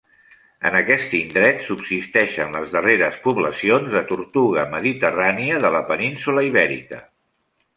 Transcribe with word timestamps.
En 0.67 0.75
aquest 0.77 1.11
indret 1.17 1.59
subsisteixen 1.67 2.57
les 2.57 2.73
darreres 2.77 3.19
poblacions 3.27 3.93
de 3.99 4.03
tortuga 4.13 4.67
mediterrània 4.75 5.61
de 5.67 5.73
la 5.77 5.83
península 5.93 6.49
Ibèrica. 6.49 7.05